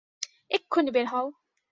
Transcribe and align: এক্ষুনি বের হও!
এক্ষুনি 0.51 0.91
বের 0.95 1.07
হও! 1.07 1.27